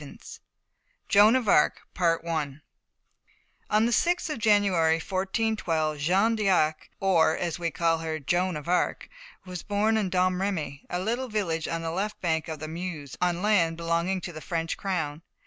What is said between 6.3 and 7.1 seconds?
d'Arc,